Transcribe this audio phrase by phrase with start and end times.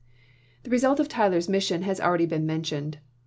[0.63, 2.97] The result of Tyler's mission has already been mentioned.